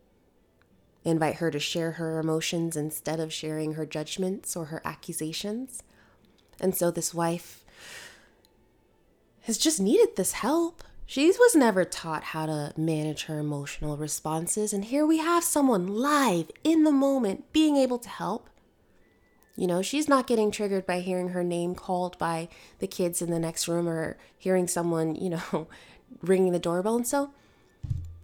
Invite 1.04 1.36
her 1.36 1.50
to 1.50 1.58
share 1.58 1.92
her 1.92 2.18
emotions 2.18 2.76
instead 2.76 3.20
of 3.20 3.32
sharing 3.32 3.74
her 3.74 3.86
judgments 3.86 4.56
or 4.56 4.66
her 4.66 4.82
accusations. 4.84 5.82
And 6.60 6.74
so 6.74 6.90
this 6.90 7.14
wife 7.14 7.64
has 9.42 9.58
just 9.58 9.80
needed 9.80 10.16
this 10.16 10.32
help. 10.32 10.82
She 11.06 11.28
was 11.28 11.54
never 11.54 11.86
taught 11.86 12.22
how 12.22 12.44
to 12.44 12.74
manage 12.76 13.24
her 13.24 13.38
emotional 13.38 13.96
responses, 13.96 14.74
and 14.74 14.84
here 14.84 15.06
we 15.06 15.18
have 15.18 15.42
someone 15.42 15.86
live 15.86 16.50
in 16.64 16.84
the 16.84 16.92
moment 16.92 17.50
being 17.50 17.76
able 17.76 17.98
to 18.00 18.10
help. 18.10 18.50
You 19.56 19.66
know, 19.66 19.80
she's 19.80 20.06
not 20.06 20.26
getting 20.26 20.50
triggered 20.50 20.84
by 20.84 21.00
hearing 21.00 21.30
her 21.30 21.42
name 21.42 21.74
called 21.74 22.18
by 22.18 22.48
the 22.78 22.86
kids 22.86 23.22
in 23.22 23.30
the 23.30 23.40
next 23.40 23.66
room 23.66 23.88
or 23.88 24.18
hearing 24.36 24.68
someone, 24.68 25.14
you 25.14 25.30
know, 25.30 25.68
ringing 26.22 26.52
the 26.52 26.58
doorbell. 26.58 26.96
And 26.96 27.06
so 27.06 27.30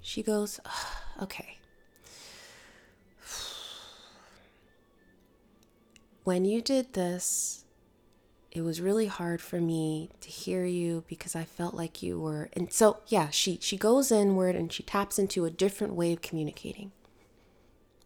she 0.03 0.23
goes, 0.23 0.61
okay. 1.23 1.54
When 6.25 6.47
you 6.47 6.63
did 6.63 6.95
this, 6.95 7.65
it 8.51 8.63
was 8.63 8.81
really 8.81 9.07
hard 9.07 9.43
for 9.43 9.61
me 9.61 10.11
to 10.21 10.31
hear 10.31 10.65
you 10.65 11.05
because 11.07 11.37
I 11.37 11.45
felt 11.45 11.75
like 11.75 12.03
you 12.03 12.19
were 12.19 12.49
and 12.55 12.73
so 12.73 13.01
yeah, 13.07 13.29
she 13.31 13.59
she 13.61 13.77
goes 13.77 14.11
inward 14.11 14.57
and 14.57 14.73
she 14.73 14.83
taps 14.83 15.19
into 15.19 15.45
a 15.45 15.51
different 15.51 15.95
way 15.95 16.13
of 16.13 16.23
communicating. 16.23 16.93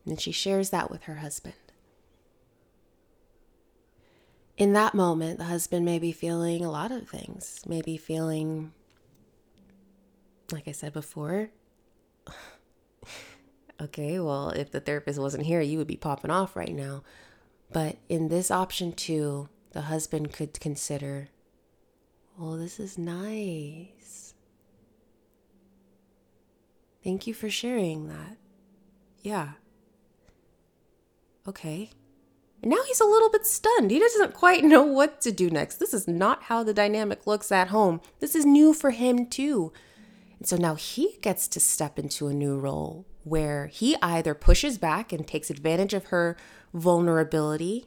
And 0.04 0.20
she 0.20 0.32
shares 0.32 0.70
that 0.70 0.90
with 0.90 1.04
her 1.04 1.16
husband. 1.16 1.54
In 4.56 4.72
that 4.72 4.94
moment, 4.94 5.38
the 5.38 5.44
husband 5.44 5.84
may 5.84 5.98
be 5.98 6.10
feeling 6.10 6.64
a 6.64 6.70
lot 6.70 6.90
of 6.90 7.08
things. 7.08 7.60
Maybe 7.66 7.96
feeling 7.96 8.72
like 10.50 10.66
I 10.66 10.72
said 10.72 10.92
before, 10.92 11.50
okay, 13.80 14.18
well, 14.18 14.50
if 14.50 14.72
the 14.72 14.80
therapist 14.80 15.20
wasn't 15.20 15.44
here, 15.44 15.60
you 15.60 15.78
would 15.78 15.86
be 15.86 15.96
popping 15.96 16.30
off 16.30 16.56
right 16.56 16.74
now. 16.74 17.02
But 17.70 17.96
in 18.08 18.28
this 18.28 18.50
option 18.50 18.92
two, 18.92 19.48
the 19.72 19.82
husband 19.82 20.32
could 20.32 20.58
consider, 20.60 21.28
well, 22.38 22.56
this 22.56 22.80
is 22.80 22.96
nice. 22.96 24.34
Thank 27.04 27.26
you 27.26 27.34
for 27.34 27.50
sharing 27.50 28.08
that. 28.08 28.36
Yeah. 29.22 29.52
Okay. 31.46 31.90
And 32.62 32.70
now 32.70 32.82
he's 32.86 33.00
a 33.00 33.04
little 33.04 33.30
bit 33.30 33.46
stunned. 33.46 33.90
He 33.90 33.98
doesn't 33.98 34.34
quite 34.34 34.64
know 34.64 34.82
what 34.82 35.20
to 35.22 35.30
do 35.30 35.48
next. 35.48 35.76
This 35.76 35.94
is 35.94 36.08
not 36.08 36.44
how 36.44 36.64
the 36.64 36.74
dynamic 36.74 37.26
looks 37.26 37.52
at 37.52 37.68
home. 37.68 38.00
This 38.20 38.34
is 38.34 38.44
new 38.44 38.74
for 38.74 38.90
him, 38.90 39.26
too. 39.26 39.72
And 40.38 40.48
so 40.48 40.56
now 40.56 40.74
he 40.74 41.18
gets 41.20 41.48
to 41.48 41.60
step 41.60 41.98
into 41.98 42.26
a 42.26 42.34
new 42.34 42.58
role 42.58 43.06
where 43.24 43.66
he 43.66 43.96
either 44.02 44.34
pushes 44.34 44.78
back 44.78 45.12
and 45.12 45.26
takes 45.26 45.50
advantage 45.50 45.94
of 45.94 46.06
her 46.06 46.36
vulnerability 46.72 47.86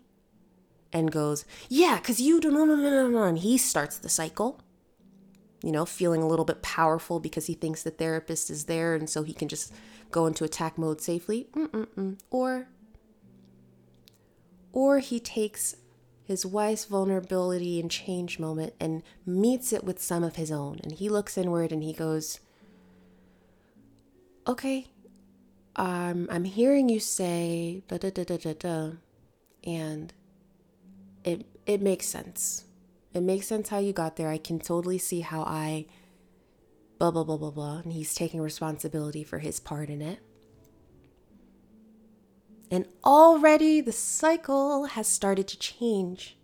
and 0.94 1.12
goes, 1.12 1.46
Yeah, 1.70 1.96
because 1.96 2.20
you 2.22 2.40
do, 2.40 2.52
no, 2.52 2.66
no, 2.66 2.76
no, 2.76 2.90
no, 2.90 3.08
no. 3.08 3.24
And 3.24 3.40
he 3.40 3.58
starts 3.58 3.98
the 3.98 4.10
cycle, 4.10 4.62
you 5.64 5.72
know, 5.72 5.86
feeling 5.86 6.22
a 6.22 6.28
little 6.28 6.46
bit 6.46 6.62
powerful 6.62 7.20
because 7.20 7.48
he 7.48 7.54
thinks 7.54 7.84
the 7.84 7.92
therapist 7.92 8.50
is 8.50 8.66
there 8.66 8.96
and 8.96 9.10
so 9.10 9.24
he 9.24 9.34
can 9.34 9.48
just 9.48 9.74
go 10.12 10.26
into 10.26 10.44
attack 10.44 10.78
mode 10.78 11.02
safely. 11.02 11.48
Mm-mm-mm. 11.54 12.20
Or, 12.30 12.68
or 14.74 15.00
he 15.00 15.20
takes 15.20 15.76
his 16.26 16.46
wife's 16.46 16.86
vulnerability 16.86 17.80
and 17.80 17.92
change 17.92 18.40
moment 18.40 18.74
and 18.80 19.04
meets 19.26 19.74
it 19.74 19.84
with 19.84 20.02
some 20.02 20.24
of 20.24 20.36
his 20.36 20.52
own. 20.52 20.80
And 20.84 20.94
he 20.94 21.10
looks 21.10 21.38
inward 21.38 21.72
and 21.72 21.84
he 21.84 21.94
goes, 21.94 22.40
Okay, 24.48 24.88
um, 25.82 26.28
I'm 26.30 26.44
hearing 26.44 26.90
you 26.90 27.00
say 27.00 27.82
da 27.88 27.98
da 27.98 28.12
da 28.12 28.24
da 28.24 28.38
da 28.38 28.54
da, 28.54 28.92
and 29.64 30.14
it 31.24 31.48
it 31.66 31.82
makes 31.82 32.06
sense. 32.06 32.66
It 33.16 33.22
makes 33.22 33.48
sense 33.48 33.70
how 33.70 33.80
you 33.80 33.92
got 33.92 34.16
there. 34.16 34.30
I 34.30 34.38
can 34.38 34.60
totally 34.60 35.00
see 35.00 35.22
how 35.22 35.42
I 35.42 35.88
blah 37.00 37.10
blah 37.10 37.24
blah 37.24 37.38
blah 37.38 37.50
blah 37.50 37.78
and 37.80 37.94
he's 37.94 38.14
taking 38.14 38.40
responsibility 38.42 39.24
for 39.24 39.40
his 39.40 39.60
part 39.60 39.90
in 39.90 40.04
it. 40.04 40.20
And 42.70 42.86
already 43.04 43.82
the 43.82 43.92
cycle 43.92 44.86
has 44.86 45.08
started 45.08 45.48
to 45.48 45.58
change. 45.58 46.38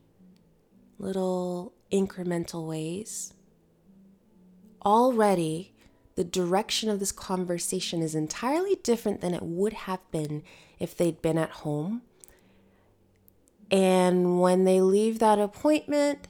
Little 0.98 1.74
incremental 1.92 2.68
ways. 2.68 3.36
Already 4.84 5.76
the 6.18 6.24
direction 6.24 6.90
of 6.90 7.00
this 7.00 7.12
conversation 7.12 8.02
is 8.02 8.16
entirely 8.16 8.76
different 8.82 9.22
than 9.22 9.36
it 9.36 9.44
would 9.44 9.74
have 9.74 10.00
been 10.10 10.42
if 10.80 10.98
they'd 10.98 11.22
been 11.22 11.38
at 11.38 11.62
home. 11.62 12.02
And 13.70 14.42
when 14.42 14.64
they 14.64 14.82
leave 14.82 15.20
that 15.20 15.38
appointment, 15.38 16.28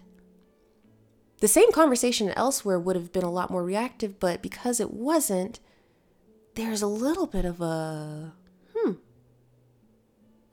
the 1.40 1.48
same 1.48 1.72
conversation 1.72 2.34
elsewhere 2.36 2.78
would 2.78 2.98
have 2.98 3.14
been 3.14 3.24
a 3.24 3.32
lot 3.32 3.50
more 3.50 3.64
reactive, 3.64 4.20
but 4.20 4.42
because 4.42 4.82
it 4.82 4.92
wasn't, 4.92 5.62
there's 6.56 6.82
a 6.82 6.88
little 6.88 7.26
bit 7.26 7.46
of 7.46 7.62
a 7.62 8.34
hmm, 8.76 8.94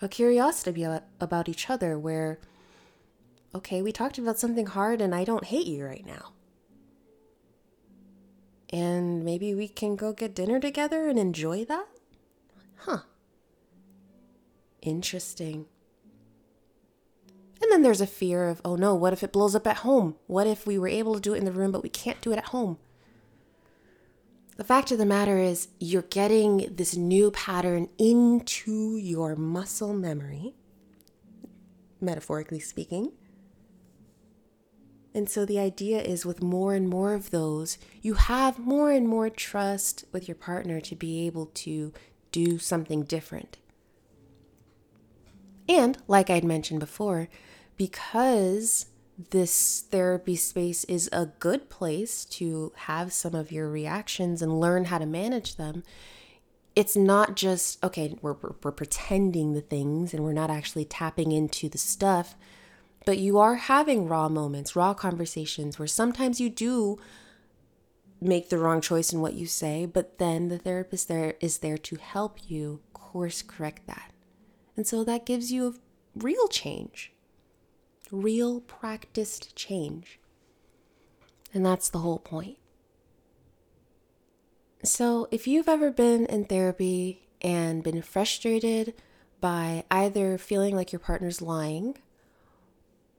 a 0.00 0.08
curiosity 0.08 0.86
about 1.20 1.48
each 1.48 1.68
other 1.68 1.98
where, 1.98 2.38
okay, 3.52 3.82
we 3.82 3.90
talked 3.90 4.16
about 4.16 4.38
something 4.38 4.66
hard 4.66 5.00
and 5.00 5.12
I 5.12 5.24
don't 5.24 5.44
hate 5.44 5.66
you 5.66 5.84
right 5.84 6.06
now 6.06 6.33
and 8.70 9.24
maybe 9.24 9.54
we 9.54 9.68
can 9.68 9.96
go 9.96 10.12
get 10.12 10.34
dinner 10.34 10.60
together 10.60 11.08
and 11.08 11.18
enjoy 11.18 11.64
that? 11.64 11.86
Huh. 12.78 12.98
Interesting. 14.82 15.66
And 17.62 17.72
then 17.72 17.82
there's 17.82 18.00
a 18.00 18.06
fear 18.06 18.48
of, 18.48 18.60
oh 18.64 18.76
no, 18.76 18.94
what 18.94 19.12
if 19.12 19.22
it 19.22 19.32
blows 19.32 19.54
up 19.54 19.66
at 19.66 19.78
home? 19.78 20.16
What 20.26 20.46
if 20.46 20.66
we 20.66 20.78
were 20.78 20.88
able 20.88 21.14
to 21.14 21.20
do 21.20 21.34
it 21.34 21.38
in 21.38 21.44
the 21.44 21.52
room, 21.52 21.72
but 21.72 21.82
we 21.82 21.88
can't 21.88 22.20
do 22.20 22.32
it 22.32 22.38
at 22.38 22.46
home? 22.46 22.78
The 24.56 24.64
fact 24.64 24.92
of 24.92 24.98
the 24.98 25.06
matter 25.06 25.38
is, 25.38 25.68
you're 25.80 26.02
getting 26.02 26.74
this 26.76 26.94
new 26.96 27.30
pattern 27.30 27.88
into 27.98 28.96
your 28.98 29.34
muscle 29.34 29.92
memory, 29.92 30.54
metaphorically 32.00 32.60
speaking. 32.60 33.12
And 35.14 35.30
so 35.30 35.44
the 35.44 35.60
idea 35.60 36.02
is 36.02 36.26
with 36.26 36.42
more 36.42 36.74
and 36.74 36.88
more 36.88 37.14
of 37.14 37.30
those, 37.30 37.78
you 38.02 38.14
have 38.14 38.58
more 38.58 38.90
and 38.90 39.08
more 39.08 39.30
trust 39.30 40.04
with 40.10 40.26
your 40.26 40.34
partner 40.34 40.80
to 40.80 40.96
be 40.96 41.24
able 41.26 41.46
to 41.46 41.92
do 42.32 42.58
something 42.58 43.04
different. 43.04 43.58
And 45.68 45.96
like 46.08 46.30
I'd 46.30 46.44
mentioned 46.44 46.80
before, 46.80 47.28
because 47.76 48.86
this 49.30 49.84
therapy 49.90 50.34
space 50.34 50.82
is 50.84 51.08
a 51.12 51.26
good 51.26 51.70
place 51.70 52.24
to 52.24 52.72
have 52.76 53.12
some 53.12 53.34
of 53.34 53.52
your 53.52 53.70
reactions 53.70 54.42
and 54.42 54.60
learn 54.60 54.86
how 54.86 54.98
to 54.98 55.06
manage 55.06 55.54
them. 55.54 55.84
It's 56.74 56.96
not 56.96 57.36
just, 57.36 57.82
okay, 57.84 58.18
we're, 58.20 58.34
we're, 58.62 58.72
pretending 58.72 59.52
the 59.52 59.60
things 59.60 60.12
and 60.12 60.24
we're 60.24 60.32
not 60.32 60.50
actually 60.50 60.84
tapping 60.84 61.30
into 61.30 61.68
the 61.68 61.78
stuff 61.78 62.34
but 63.04 63.18
you 63.18 63.38
are 63.38 63.56
having 63.56 64.08
raw 64.08 64.28
moments, 64.28 64.76
raw 64.76 64.94
conversations 64.94 65.78
where 65.78 65.88
sometimes 65.88 66.40
you 66.40 66.48
do 66.48 66.98
make 68.20 68.48
the 68.48 68.58
wrong 68.58 68.80
choice 68.80 69.12
in 69.12 69.20
what 69.20 69.34
you 69.34 69.46
say, 69.46 69.86
but 69.86 70.18
then 70.18 70.48
the 70.48 70.58
therapist 70.58 71.08
there 71.08 71.34
is 71.40 71.58
there 71.58 71.78
to 71.78 71.96
help 71.96 72.38
you 72.48 72.80
course 72.92 73.42
correct 73.42 73.86
that. 73.86 74.12
And 74.76 74.86
so 74.86 75.04
that 75.04 75.26
gives 75.26 75.52
you 75.52 75.68
a 75.68 75.74
real 76.16 76.48
change, 76.48 77.12
real 78.10 78.60
practiced 78.60 79.54
change. 79.54 80.18
And 81.52 81.64
that's 81.64 81.88
the 81.88 82.00
whole 82.00 82.18
point. 82.18 82.58
So, 84.82 85.28
if 85.30 85.46
you've 85.46 85.68
ever 85.68 85.90
been 85.90 86.26
in 86.26 86.44
therapy 86.44 87.28
and 87.40 87.82
been 87.82 88.02
frustrated 88.02 88.92
by 89.40 89.84
either 89.90 90.36
feeling 90.36 90.74
like 90.74 90.92
your 90.92 90.98
partner's 90.98 91.40
lying 91.40 91.96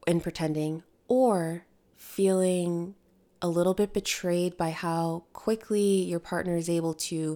and 0.08 0.22
pretending, 0.22 0.84
or 1.08 1.66
feeling 1.96 2.96
a 3.42 3.48
little 3.48 3.74
bit 3.74 3.94
betrayed 3.94 4.58
by 4.58 4.72
how 4.72 5.24
quickly 5.34 6.02
your 6.04 6.20
partner 6.20 6.56
is 6.56 6.70
able 6.70 6.94
to 6.94 7.36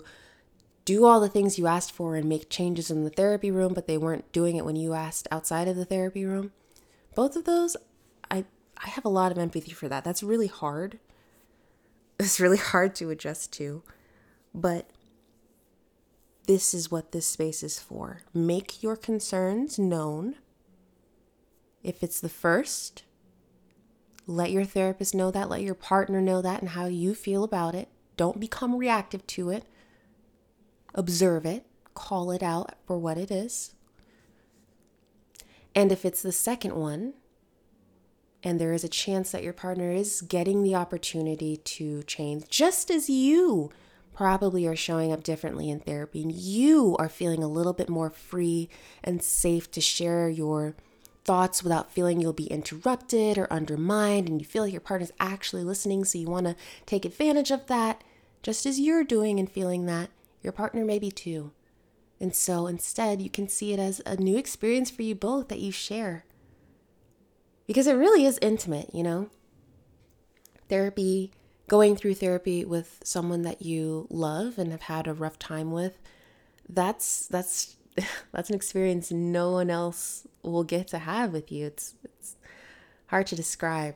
do 0.85 1.05
all 1.05 1.19
the 1.19 1.29
things 1.29 1.59
you 1.59 1.67
asked 1.67 1.91
for 1.91 2.15
and 2.15 2.27
make 2.27 2.49
changes 2.49 2.89
in 2.89 3.03
the 3.03 3.09
therapy 3.09 3.51
room, 3.51 3.73
but 3.73 3.85
they 3.85 3.97
weren't 3.97 4.31
doing 4.31 4.55
it 4.55 4.65
when 4.65 4.75
you 4.75 4.93
asked 4.93 5.27
outside 5.31 5.67
of 5.67 5.75
the 5.75 5.85
therapy 5.85 6.25
room. 6.25 6.51
Both 7.15 7.35
of 7.35 7.45
those, 7.45 7.77
I 8.31 8.45
I 8.83 8.89
have 8.89 9.05
a 9.05 9.09
lot 9.09 9.31
of 9.31 9.37
empathy 9.37 9.71
for 9.71 9.87
that. 9.89 10.03
That's 10.03 10.23
really 10.23 10.47
hard. 10.47 10.99
It's 12.19 12.39
really 12.39 12.57
hard 12.57 12.95
to 12.95 13.09
adjust 13.09 13.53
to. 13.53 13.83
But 14.53 14.89
this 16.47 16.73
is 16.73 16.89
what 16.89 17.11
this 17.11 17.27
space 17.27 17.61
is 17.61 17.79
for. 17.79 18.21
Make 18.33 18.81
your 18.81 18.95
concerns 18.95 19.77
known 19.77 20.35
if 21.83 22.03
it's 22.03 22.19
the 22.19 22.29
first, 22.29 23.03
let 24.27 24.51
your 24.51 24.65
therapist 24.65 25.15
know 25.15 25.31
that, 25.31 25.49
let 25.49 25.61
your 25.61 25.75
partner 25.75 26.21
know 26.21 26.41
that, 26.41 26.61
and 26.61 26.69
how 26.69 26.85
you 26.85 27.15
feel 27.15 27.43
about 27.43 27.75
it. 27.75 27.89
Don't 28.17 28.39
become 28.39 28.75
reactive 28.75 29.25
to 29.27 29.49
it. 29.49 29.63
Observe 30.93 31.45
it, 31.45 31.65
call 31.93 32.31
it 32.31 32.43
out 32.43 32.75
for 32.85 32.97
what 32.97 33.17
it 33.17 33.31
is. 33.31 33.73
And 35.73 35.91
if 35.91 36.03
it's 36.03 36.21
the 36.21 36.31
second 36.31 36.75
one, 36.75 37.13
and 38.43 38.59
there 38.59 38.73
is 38.73 38.83
a 38.83 38.89
chance 38.89 39.31
that 39.31 39.43
your 39.43 39.53
partner 39.53 39.91
is 39.91 40.21
getting 40.21 40.63
the 40.63 40.75
opportunity 40.75 41.57
to 41.57 42.03
change, 42.03 42.47
just 42.49 42.89
as 42.89 43.09
you 43.09 43.71
probably 44.13 44.67
are 44.67 44.75
showing 44.75 45.11
up 45.11 45.23
differently 45.23 45.69
in 45.69 45.79
therapy, 45.79 46.21
and 46.21 46.31
you 46.31 46.95
are 46.99 47.09
feeling 47.09 47.43
a 47.43 47.47
little 47.47 47.73
bit 47.73 47.89
more 47.89 48.09
free 48.09 48.69
and 49.03 49.23
safe 49.23 49.71
to 49.71 49.81
share 49.81 50.29
your 50.29 50.75
thoughts 51.25 51.63
without 51.63 51.91
feeling 51.91 52.19
you'll 52.19 52.33
be 52.33 52.47
interrupted 52.47 53.37
or 53.37 53.51
undermined, 53.51 54.27
and 54.27 54.41
you 54.41 54.45
feel 54.45 54.67
your 54.67 54.81
partner's 54.81 55.11
actually 55.19 55.63
listening, 55.63 56.03
so 56.05 56.17
you 56.17 56.27
want 56.27 56.47
to 56.47 56.55
take 56.85 57.05
advantage 57.05 57.51
of 57.51 57.67
that, 57.67 58.03
just 58.41 58.65
as 58.65 58.79
you're 58.79 59.03
doing 59.03 59.39
and 59.39 59.51
feeling 59.51 59.85
that, 59.85 60.09
your 60.41 60.53
partner 60.53 60.85
may 60.85 60.99
be 60.99 61.11
too. 61.11 61.51
And 62.19 62.35
so 62.35 62.67
instead, 62.67 63.21
you 63.21 63.29
can 63.29 63.47
see 63.47 63.73
it 63.73 63.79
as 63.79 64.01
a 64.05 64.15
new 64.17 64.37
experience 64.37 64.89
for 64.89 65.03
you 65.03 65.15
both 65.15 65.47
that 65.49 65.59
you 65.59 65.71
share. 65.71 66.25
Because 67.67 67.87
it 67.87 67.93
really 67.93 68.25
is 68.25 68.39
intimate, 68.41 68.93
you 68.93 69.03
know? 69.03 69.29
Therapy, 70.67 71.31
going 71.67 71.95
through 71.95 72.15
therapy 72.15 72.65
with 72.65 72.99
someone 73.03 73.43
that 73.43 73.61
you 73.61 74.07
love 74.09 74.57
and 74.57 74.71
have 74.71 74.83
had 74.83 75.07
a 75.07 75.13
rough 75.13 75.39
time 75.39 75.71
with, 75.71 75.97
that's 76.67 77.25
that's 77.27 77.75
that's 78.31 78.49
an 78.49 78.55
experience 78.55 79.11
no 79.11 79.51
one 79.51 79.69
else 79.69 80.27
will 80.43 80.63
get 80.63 80.87
to 80.89 80.99
have 80.99 81.31
with 81.31 81.51
you. 81.51 81.67
It's 81.67 81.95
it's 82.03 82.35
hard 83.07 83.27
to 83.27 83.35
describe. 83.35 83.95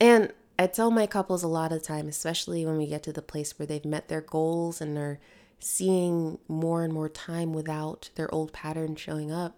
And 0.00 0.32
I 0.58 0.66
tell 0.66 0.90
my 0.90 1.06
couples 1.06 1.42
a 1.42 1.48
lot 1.48 1.72
of 1.72 1.82
time, 1.82 2.08
especially 2.08 2.66
when 2.66 2.76
we 2.76 2.86
get 2.86 3.02
to 3.04 3.12
the 3.12 3.22
place 3.22 3.58
where 3.58 3.66
they've 3.66 3.84
met 3.84 4.08
their 4.08 4.20
goals 4.20 4.80
and 4.80 4.98
are 4.98 5.20
seeing 5.60 6.38
more 6.48 6.84
and 6.84 6.92
more 6.92 7.08
time 7.08 7.52
without 7.52 8.10
their 8.14 8.32
old 8.34 8.52
pattern 8.52 8.96
showing 8.96 9.32
up. 9.32 9.56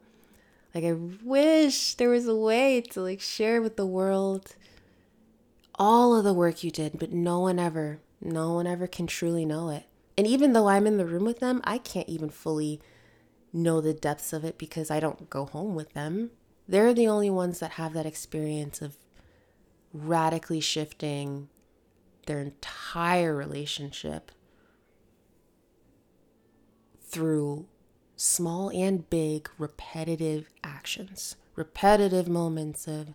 Like 0.74 0.84
I 0.84 0.92
wish 0.92 1.94
there 1.94 2.10
was 2.10 2.26
a 2.26 2.36
way 2.36 2.80
to 2.80 3.00
like 3.00 3.20
share 3.20 3.60
with 3.60 3.76
the 3.76 3.86
world 3.86 4.54
all 5.74 6.14
of 6.14 6.24
the 6.24 6.34
work 6.34 6.62
you 6.62 6.70
did, 6.70 6.98
but 6.98 7.12
no 7.12 7.40
one 7.40 7.58
ever, 7.58 8.00
no 8.20 8.52
one 8.52 8.66
ever 8.66 8.86
can 8.86 9.06
truly 9.06 9.44
know 9.44 9.70
it. 9.70 9.84
And 10.16 10.26
even 10.26 10.52
though 10.52 10.68
I'm 10.68 10.86
in 10.86 10.98
the 10.98 11.06
room 11.06 11.24
with 11.24 11.40
them, 11.40 11.60
I 11.64 11.78
can't 11.78 12.08
even 12.08 12.28
fully 12.28 12.80
know 13.52 13.80
the 13.80 13.94
depths 13.94 14.32
of 14.32 14.44
it 14.44 14.58
because 14.58 14.90
I 14.90 15.00
don't 15.00 15.30
go 15.30 15.46
home 15.46 15.74
with 15.74 15.92
them. 15.92 16.30
They're 16.68 16.94
the 16.94 17.08
only 17.08 17.30
ones 17.30 17.58
that 17.60 17.72
have 17.72 17.92
that 17.94 18.06
experience 18.06 18.80
of 18.80 18.96
radically 19.92 20.60
shifting 20.60 21.48
their 22.26 22.40
entire 22.40 23.34
relationship 23.34 24.30
through 27.02 27.66
small 28.16 28.70
and 28.70 29.08
big 29.10 29.48
repetitive 29.58 30.48
actions, 30.62 31.36
repetitive 31.56 32.28
moments 32.28 32.86
of 32.86 33.08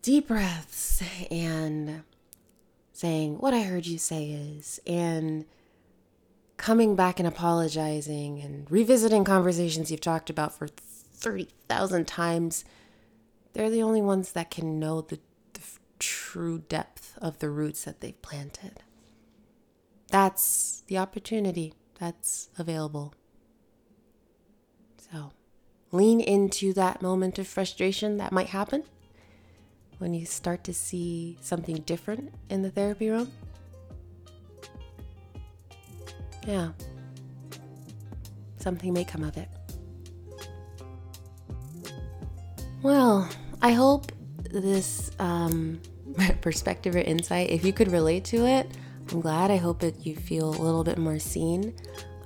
deep 0.00 0.28
breaths 0.28 1.02
and 1.30 2.02
saying, 2.92 3.38
What 3.38 3.54
I 3.54 3.62
heard 3.62 3.86
you 3.86 3.98
say 3.98 4.30
is, 4.30 4.80
and 4.86 5.44
coming 6.62 6.94
back 6.94 7.18
and 7.18 7.26
apologizing 7.26 8.40
and 8.40 8.70
revisiting 8.70 9.24
conversations 9.24 9.90
you've 9.90 10.00
talked 10.00 10.30
about 10.30 10.56
for 10.56 10.68
30,000 10.68 12.06
times, 12.06 12.64
they're 13.52 13.68
the 13.68 13.82
only 13.82 14.00
ones 14.00 14.30
that 14.30 14.48
can 14.48 14.78
know 14.78 15.00
the, 15.00 15.18
the 15.54 15.60
true 15.98 16.60
depth 16.68 17.18
of 17.20 17.40
the 17.40 17.50
roots 17.50 17.82
that 17.82 18.00
they've 18.00 18.22
planted. 18.22 18.80
That's 20.06 20.84
the 20.86 20.98
opportunity 20.98 21.74
that's 21.98 22.48
available. 22.56 23.12
So 25.10 25.32
lean 25.90 26.20
into 26.20 26.72
that 26.74 27.02
moment 27.02 27.40
of 27.40 27.48
frustration 27.48 28.18
that 28.18 28.30
might 28.30 28.50
happen 28.50 28.84
when 29.98 30.14
you 30.14 30.26
start 30.26 30.62
to 30.62 30.72
see 30.72 31.38
something 31.40 31.78
different 31.78 32.32
in 32.48 32.62
the 32.62 32.70
therapy 32.70 33.10
room. 33.10 33.32
Yeah, 36.46 36.70
something 38.58 38.92
may 38.92 39.04
come 39.04 39.22
of 39.22 39.36
it. 39.36 39.48
Well, 42.82 43.28
I 43.60 43.72
hope 43.72 44.10
this 44.50 45.10
um, 45.18 45.80
perspective 46.40 46.94
or 46.94 46.98
insight, 46.98 47.50
if 47.50 47.64
you 47.64 47.72
could 47.72 47.90
relate 47.90 48.24
to 48.26 48.44
it, 48.46 48.68
I'm 49.10 49.20
glad. 49.20 49.50
I 49.50 49.56
hope 49.56 49.80
that 49.80 50.06
you 50.06 50.16
feel 50.16 50.48
a 50.48 50.62
little 50.62 50.84
bit 50.84 50.98
more 50.98 51.18
seen. 51.18 51.74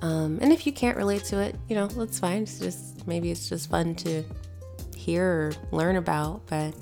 Um, 0.01 0.39
and 0.41 0.53
if 0.53 0.65
you 0.65 0.71
can't 0.71 0.95
relate 0.95 1.23
to 1.25 1.39
it, 1.39 1.55
you 1.67 1.75
know, 1.75 1.87
that's 1.87 2.19
fine. 2.19 2.43
It's 2.43 2.59
just 2.59 3.07
maybe 3.07 3.31
it's 3.31 3.49
just 3.49 3.69
fun 3.69 3.95
to 3.95 4.23
hear 4.95 5.23
or 5.23 5.53
learn 5.71 5.95
about. 5.95 6.45
But 6.47 6.75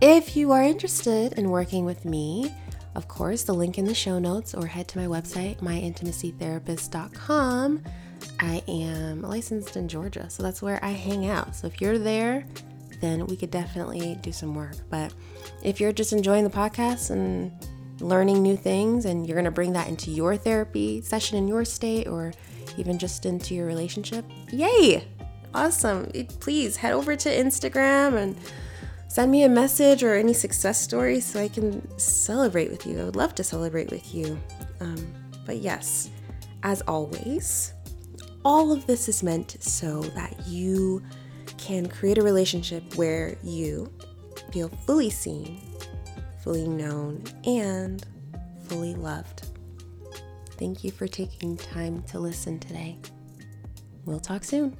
if 0.00 0.36
you 0.36 0.52
are 0.52 0.62
interested 0.62 1.34
in 1.34 1.50
working 1.50 1.84
with 1.84 2.04
me, 2.04 2.54
of 2.96 3.06
course, 3.08 3.42
the 3.42 3.52
link 3.52 3.76
in 3.78 3.84
the 3.84 3.94
show 3.94 4.18
notes 4.18 4.54
or 4.54 4.66
head 4.66 4.88
to 4.88 4.98
my 4.98 5.06
website, 5.06 5.58
myintimacytherapist.com. 5.58 7.82
I 8.40 8.62
am 8.66 9.20
licensed 9.20 9.76
in 9.76 9.86
Georgia, 9.86 10.30
so 10.30 10.42
that's 10.42 10.62
where 10.62 10.82
I 10.82 10.92
hang 10.92 11.28
out. 11.28 11.54
So 11.54 11.66
if 11.66 11.78
you're 11.80 11.98
there, 11.98 12.46
then 13.02 13.26
we 13.26 13.36
could 13.36 13.50
definitely 13.50 14.18
do 14.22 14.32
some 14.32 14.54
work. 14.54 14.76
But 14.88 15.12
if 15.62 15.78
you're 15.78 15.92
just 15.92 16.14
enjoying 16.14 16.44
the 16.44 16.50
podcast 16.50 17.10
and 17.10 17.52
learning 18.00 18.42
new 18.42 18.56
things 18.56 19.04
and 19.04 19.26
you're 19.26 19.36
going 19.36 19.44
to 19.44 19.50
bring 19.50 19.74
that 19.74 19.88
into 19.88 20.10
your 20.10 20.38
therapy 20.38 21.02
session 21.02 21.36
in 21.36 21.46
your 21.46 21.66
state 21.66 22.08
or 22.08 22.32
even 22.78 22.98
just 22.98 23.26
into 23.26 23.54
your 23.54 23.66
relationship, 23.66 24.24
yay! 24.50 25.06
Awesome. 25.54 26.10
Please 26.40 26.76
head 26.76 26.94
over 26.94 27.14
to 27.14 27.28
Instagram 27.28 28.16
and 28.16 28.38
send 29.16 29.32
me 29.32 29.44
a 29.44 29.48
message 29.48 30.04
or 30.04 30.14
any 30.14 30.34
success 30.34 30.78
stories 30.78 31.24
so 31.24 31.40
I 31.40 31.48
can 31.48 31.98
celebrate 31.98 32.70
with 32.70 32.86
you. 32.86 33.00
I 33.00 33.04
would 33.04 33.16
love 33.16 33.34
to 33.36 33.42
celebrate 33.42 33.90
with 33.90 34.14
you. 34.14 34.38
Um, 34.80 35.06
but 35.46 35.56
yes, 35.56 36.10
as 36.64 36.82
always, 36.82 37.72
all 38.44 38.72
of 38.72 38.86
this 38.86 39.08
is 39.08 39.22
meant 39.22 39.56
so 39.58 40.02
that 40.02 40.46
you 40.46 41.02
can 41.56 41.88
create 41.88 42.18
a 42.18 42.22
relationship 42.22 42.94
where 42.96 43.38
you 43.42 43.90
feel 44.52 44.68
fully 44.84 45.08
seen, 45.08 45.62
fully 46.44 46.68
known, 46.68 47.24
and 47.46 48.04
fully 48.64 48.94
loved. 48.94 49.46
Thank 50.58 50.84
you 50.84 50.90
for 50.90 51.08
taking 51.08 51.56
time 51.56 52.02
to 52.08 52.18
listen 52.18 52.58
today. 52.58 52.98
We'll 54.04 54.20
talk 54.20 54.44
soon. 54.44 54.76